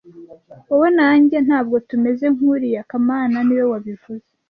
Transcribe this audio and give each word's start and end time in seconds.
Wowe 0.69 0.87
na 0.97 1.09
njye 1.19 1.37
ntabwo 1.47 1.75
tumeze 1.89 2.25
nkuriya 2.35 2.81
kamana 2.89 3.37
niwe 3.43 3.65
wabivuze 3.71 4.27